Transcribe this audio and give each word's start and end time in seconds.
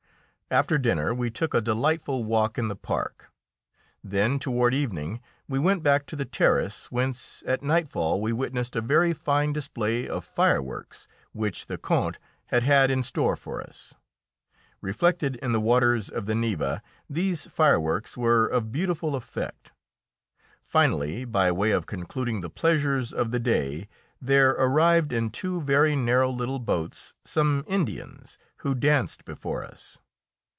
After 0.53 0.77
dinner 0.77 1.13
we 1.13 1.31
took 1.31 1.53
a 1.53 1.61
delightful 1.61 2.25
walk 2.25 2.57
in 2.57 2.67
the 2.67 2.75
park; 2.75 3.31
then, 4.03 4.37
toward 4.37 4.73
evening, 4.73 5.21
we 5.47 5.57
went 5.57 5.81
back 5.81 6.05
to 6.07 6.17
the 6.17 6.25
terrace, 6.25 6.91
whence, 6.91 7.41
at 7.45 7.63
nightfall, 7.63 8.19
we 8.19 8.33
witnessed 8.33 8.75
a 8.75 8.81
very 8.81 9.13
fine 9.13 9.53
display 9.53 10.09
of 10.09 10.25
fireworks 10.25 11.07
which 11.31 11.67
the 11.67 11.77
Count 11.77 12.19
had 12.47 12.63
had 12.63 12.91
in 12.91 13.01
store 13.01 13.37
for 13.37 13.61
us. 13.61 13.93
Reflected 14.81 15.37
in 15.37 15.53
the 15.53 15.61
waters 15.61 16.09
of 16.09 16.25
the 16.25 16.35
Neva, 16.35 16.83
these 17.09 17.45
fireworks 17.45 18.17
were 18.17 18.45
of 18.45 18.73
beautiful 18.73 19.15
effect. 19.15 19.71
Finally, 20.61 21.23
by 21.23 21.49
way 21.49 21.71
of 21.71 21.85
concluding 21.85 22.41
the 22.41 22.49
pleasures 22.49 23.13
of 23.13 23.31
the 23.31 23.39
day, 23.39 23.87
there 24.21 24.49
arrived 24.49 25.13
in 25.13 25.29
two 25.29 25.61
very 25.61 25.95
narrow 25.95 26.29
little 26.29 26.59
boats 26.59 27.13
some 27.23 27.63
Indians, 27.67 28.37
who 28.57 28.75
danced 28.75 29.23
before 29.23 29.63
us. 29.63 29.97